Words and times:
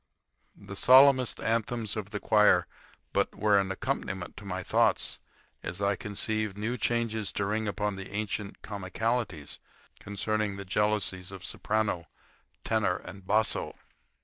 The 0.57 0.75
solemnest 0.75 1.39
anthems 1.39 1.95
of 1.95 2.09
the 2.09 2.19
choir 2.19 2.65
were 3.13 3.27
but 3.29 3.37
an 3.37 3.69
accompaniment 3.71 4.35
to 4.37 4.45
my 4.45 4.63
thoughts 4.63 5.19
as 5.61 5.79
I 5.79 5.95
conceived 5.95 6.57
new 6.57 6.75
changes 6.75 7.31
to 7.33 7.45
ring 7.45 7.67
upon 7.67 7.97
the 7.97 8.09
ancient 8.11 8.63
comicalities 8.63 9.59
concerning 9.99 10.57
the 10.57 10.65
jealousies 10.65 11.31
of 11.31 11.45
soprano, 11.45 12.07
tenor, 12.63 12.95
and 12.95 13.27
basso. 13.27 13.75